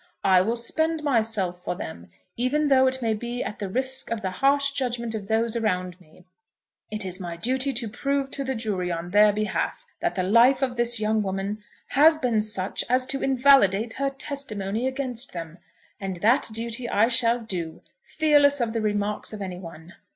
[0.23, 4.23] I will spend myself for them, even though it may be at the risk of
[4.23, 6.25] the harsh judgment of those around me.
[6.89, 10.63] It is my duty to prove to the jury on their behalf that the life
[10.63, 15.59] of this young woman has been such as to invalidate her testimony against them;
[15.99, 19.93] and that duty I shall do, fearless of the remarks of any one.